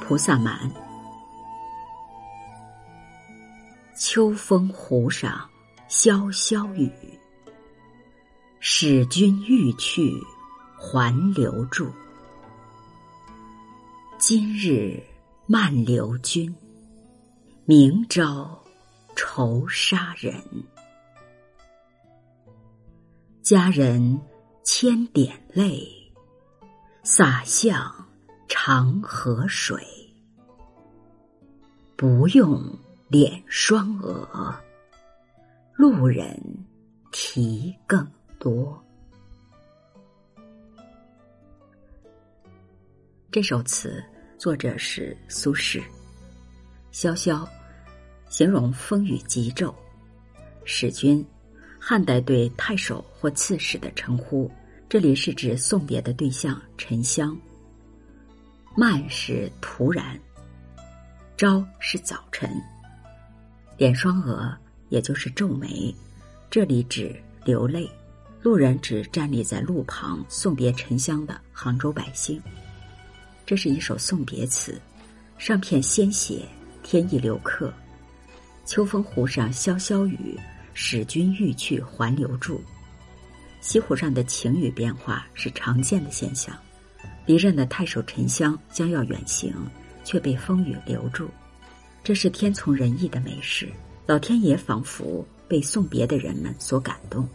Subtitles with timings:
[0.00, 0.68] 菩萨蛮》。
[3.96, 5.48] 秋风湖上
[5.88, 6.90] 潇潇雨，
[8.58, 10.12] 使君欲去
[10.76, 11.90] 还留住。
[14.18, 15.00] 今日
[15.46, 16.54] 漫流君，
[17.64, 18.58] 明朝
[19.14, 20.34] 愁杀人。
[23.42, 24.20] 佳人
[24.64, 25.86] 千点泪，
[27.02, 27.92] 洒向
[28.52, 29.80] 长河水。
[31.96, 32.60] 不用
[33.06, 34.52] 脸双额，
[35.72, 36.36] 路人
[37.12, 38.04] 提更
[38.40, 38.84] 多。
[43.30, 44.02] 这首词
[44.36, 45.80] 作者是苏轼。
[46.90, 47.48] 萧萧，
[48.28, 49.72] 形容风雨急骤。
[50.64, 51.24] 使君。
[51.78, 54.50] 汉代对太守或刺史的称呼，
[54.88, 57.34] 这里是指送别的对象沉香。
[58.80, 60.18] 慢是突然，
[61.36, 62.50] 朝是早晨。
[63.76, 64.56] 点双额，
[64.88, 65.94] 也就是皱眉，
[66.48, 67.14] 这里指
[67.44, 67.86] 流泪。
[68.40, 72.40] 路人指站立在路旁送别沉香的杭州百姓。
[73.44, 74.80] 这是一首送别词，
[75.36, 76.48] 上片鲜血，
[76.82, 77.70] 天意留客。
[78.64, 80.40] 秋风湖上潇潇雨。
[80.72, 82.62] 使君欲去还留住，
[83.60, 86.56] 西湖上的晴雨变化是常见的现象。
[87.30, 89.54] 离任的太守沉香将要远行，
[90.02, 91.28] 却被风雨留住，
[92.02, 93.68] 这是天从人意的美事。
[94.04, 97.28] 老天爷仿佛被送别的人们所感动，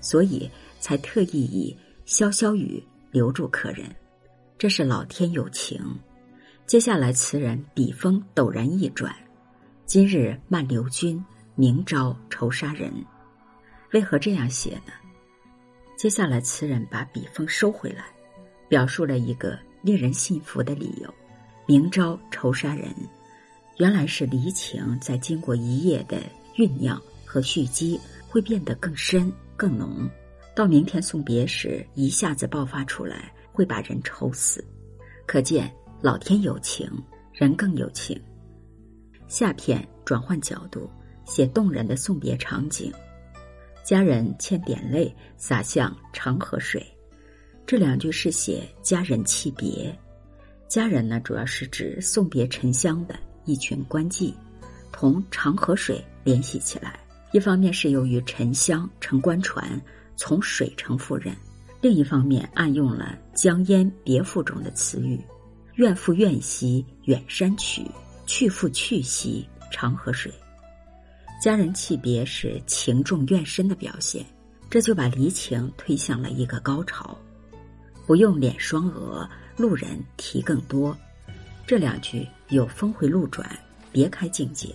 [0.00, 3.86] 所以才特意以潇潇雨留住客人。
[4.58, 5.80] 这是老天有情。
[6.66, 9.14] 接下来词人笔锋陡然一转，
[9.84, 11.24] 今日漫流君。
[11.54, 12.92] 明朝愁杀人，
[13.92, 14.92] 为何这样写呢？
[15.96, 18.06] 接下来，词人把笔锋收回来，
[18.68, 21.12] 表述了一个令人信服的理由：
[21.66, 22.94] 明朝仇杀人，
[23.78, 26.18] 原来是离情在经过一夜的
[26.54, 30.08] 酝酿和蓄积，会变得更深更浓，
[30.54, 34.64] 到明天送别时一下子爆发出来，会把人愁死。
[35.26, 36.90] 可见老天有情，
[37.32, 38.20] 人更有情。
[39.28, 40.90] 下片转换角度。
[41.26, 42.92] 写动人的送别场景，
[43.84, 46.80] 佳人欠点泪洒向长河水。
[47.66, 49.92] 这两句是写佳人弃别。
[50.68, 54.32] 佳人呢，主要是指送别沉香的一群官妓，
[54.92, 57.00] 同长河水联系起来。
[57.32, 59.80] 一方面是由于沉香乘官船
[60.14, 61.36] 从水城赴任，
[61.80, 65.20] 另一方面暗用了《江淹别赋》中的词语
[65.74, 67.84] ：“怨妇怨兮远山曲，
[68.26, 70.32] 去妇去兮长河水。”
[71.42, 74.24] 家人弃别是情重怨深的表现，
[74.70, 77.18] 这就把离情推向了一个高潮。
[78.06, 80.96] 不用脸双额，路人提更多。
[81.66, 83.58] 这两句有峰回路转、
[83.90, 84.74] 别开境界。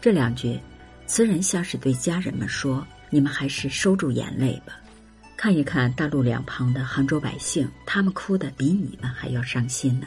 [0.00, 0.60] 这两句，
[1.06, 4.78] 词人像是对家人们说：“你们还是收住眼泪吧，
[5.36, 10.06] 看一看大路两旁的杭州百姓，他们哭的比你们还要伤心呢。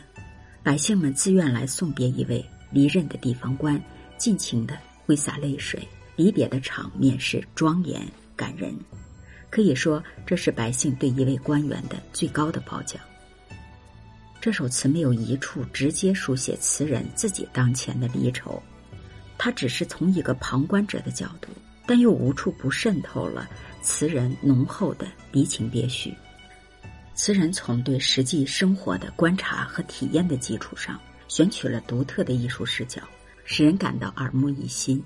[0.61, 3.81] 百姓们自愿来送别一位离任的地方官，
[4.17, 4.77] 尽情的。”
[5.07, 5.87] 挥洒泪水，
[6.17, 8.05] 离别的场面是庄严
[8.35, 8.77] 感人，
[9.49, 13.01] 可以说这是百姓对一位官员的最高的褒奖。
[14.39, 18.61] 这首词没有一处直接书写词人自己当前的离愁，
[19.37, 21.49] 他只是从一个旁观者的角度，
[21.85, 23.49] 但又无处不渗透了
[23.81, 26.13] 词人浓厚的离情别绪。
[27.15, 33.01] 词人从对实际生活的观察和体验的基础上，选取了独特的艺术视角。
[33.49, 35.01] 使人感到耳目一新。